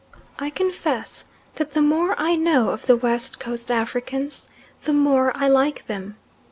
[0.39, 1.25] I confess
[1.57, 4.49] that the more I know of the West Coast Africans
[4.85, 6.17] the more I like them.